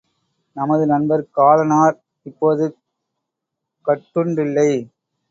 நமது 0.55 0.85
நண்பர் 0.85 1.23
காலனார் 1.37 1.97
இப்போது 2.25 2.65
கட்டுண்டில்லை. 3.87 4.69